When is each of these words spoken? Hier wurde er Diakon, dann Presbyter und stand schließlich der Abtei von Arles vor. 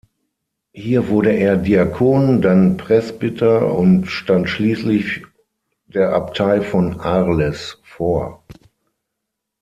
Hier 0.73 1.09
wurde 1.09 1.29
er 1.29 1.57
Diakon, 1.57 2.41
dann 2.41 2.75
Presbyter 2.77 3.71
und 3.75 4.07
stand 4.07 4.49
schließlich 4.49 5.21
der 5.85 6.13
Abtei 6.13 6.61
von 6.61 6.99
Arles 7.01 7.77
vor. 7.83 8.43